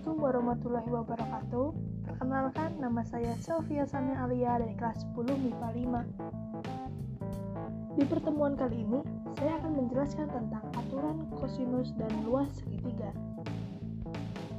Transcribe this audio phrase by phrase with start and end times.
[0.00, 1.76] Assalamualaikum warahmatullahi wabarakatuh.
[2.08, 8.00] Perkenalkan, nama saya Sylvia Sania Alia dari kelas 10 MIPA 5.
[8.00, 9.04] Di pertemuan kali ini,
[9.36, 13.12] saya akan menjelaskan tentang aturan kosinus dan luas segitiga.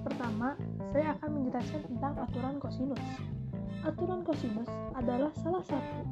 [0.05, 0.54] Pertama,
[0.93, 3.02] saya akan menjelaskan tentang aturan kosinus.
[3.82, 6.05] Aturan kosinus adalah salah satu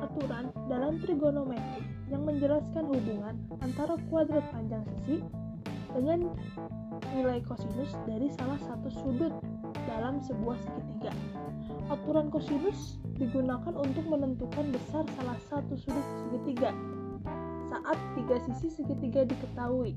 [0.00, 5.20] aturan dalam trigonometri yang menjelaskan hubungan antara kuadrat panjang sisi
[5.96, 6.28] dengan
[7.16, 9.32] nilai kosinus dari salah satu sudut
[9.88, 11.12] dalam sebuah segitiga.
[11.88, 16.76] Aturan kosinus digunakan untuk menentukan besar salah satu sudut segitiga
[17.72, 19.96] saat tiga sisi segitiga diketahui.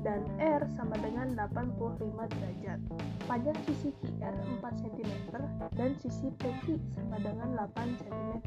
[0.00, 2.00] dan R sama dengan 85
[2.32, 2.81] derajat.
[3.28, 5.12] Panjang sisi QR 4 cm
[5.76, 8.41] dan sisi PQ sama dengan 8 cm.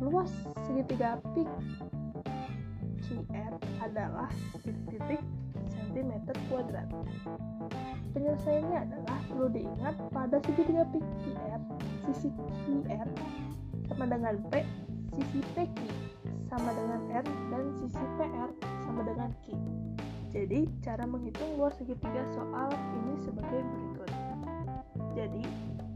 [0.00, 0.32] Luas
[0.64, 1.52] segitiga PIK
[3.12, 3.52] QR
[3.84, 4.32] adalah
[4.64, 5.20] titik-titik
[5.68, 6.12] cm
[6.48, 6.88] kuadrat.
[8.16, 11.60] Penyelesaiannya adalah perlu diingat pada segitiga PIK QR,
[12.08, 12.32] sisi
[12.64, 13.08] QR
[13.92, 14.64] sama dengan P,
[15.12, 16.04] sisi PQ
[16.54, 18.50] sama dengan R, dan sisi PR
[18.86, 19.58] sama dengan Q.
[20.30, 24.10] Jadi, cara menghitung luas segitiga soal ini sebagai berikut.
[25.18, 25.42] Jadi,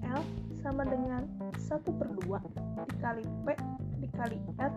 [0.02, 0.22] L
[0.58, 2.42] sama dengan 1 per 2
[2.90, 3.46] dikali P
[4.02, 4.72] dikali R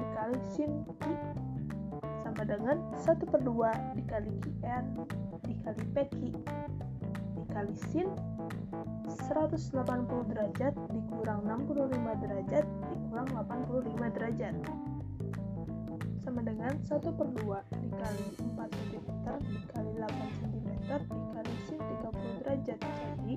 [0.00, 1.12] dikali sin Q
[2.24, 4.84] sama dengan 1 per 2 dikali QR
[5.44, 6.16] dikali PQ
[7.36, 8.08] dikali sin
[9.28, 9.76] 180
[10.32, 14.54] derajat dikurang 65 derajat dikurang 85 derajat
[16.38, 19.10] sama dengan 1 per 2 dikali 4 cm
[19.58, 20.70] dikali 8 cm
[21.10, 22.78] dikali sin 30 derajat.
[22.78, 23.34] Jadi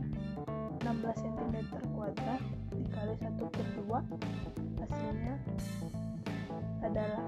[0.85, 1.56] 16 cm
[1.97, 5.35] kuadrat dikali 1 per 2 hasilnya
[6.85, 7.25] adalah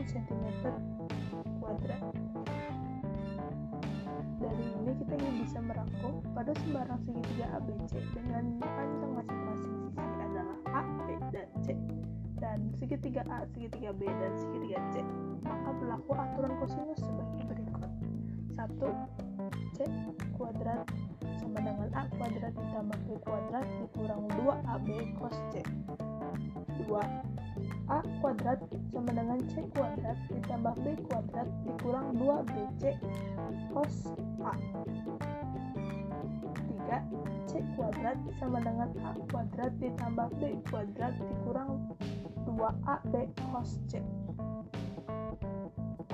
[0.16, 0.44] cm
[1.60, 2.02] kuadrat.
[4.40, 5.14] Dari ini kita
[5.44, 9.91] bisa merangkum pada sembarang segitiga ABC dengan panjang masing-masing
[12.82, 15.06] segitiga A, segitiga B, dan segitiga C,
[15.46, 17.90] maka berlaku aturan kosinus sebagai berikut.
[18.58, 19.78] 1.
[19.78, 19.86] C
[20.34, 20.82] kuadrat
[21.38, 25.62] sama dengan A kuadrat ditambah B kuadrat dikurang 2AB cos C.
[25.62, 26.90] 2.
[27.86, 28.58] A kuadrat
[28.90, 32.98] sama dengan C kuadrat ditambah B kuadrat dikurang 2BC
[33.70, 34.10] cos
[34.42, 34.52] A.
[36.88, 37.22] 3.
[37.50, 41.90] C kuadrat sama dengan A kuadrat ditambah B kuadrat dikurang
[42.48, 43.14] 2AB
[43.52, 44.00] cos C.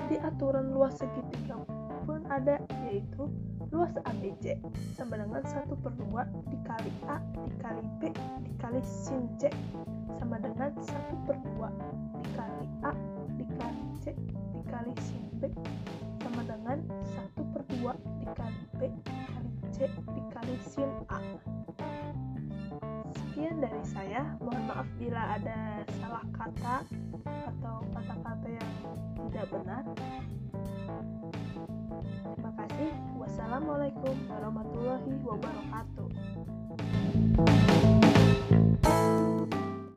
[0.09, 1.61] Di aturan luas segitiga
[2.09, 2.57] pun ada
[2.89, 3.29] yaitu
[3.69, 4.57] luas ABC
[4.97, 8.01] sama dengan 1 per 2 dikali A dikali B
[8.41, 9.53] dikali sin C
[10.17, 11.69] sama dengan 1 per 2
[23.59, 24.23] dari saya.
[24.39, 26.75] Mohon maaf bila ada salah kata
[27.27, 28.71] atau kata-kata yang
[29.27, 29.83] tidak benar.
[32.23, 32.91] Terima kasih.
[33.19, 36.07] Wassalamualaikum warahmatullahi wabarakatuh.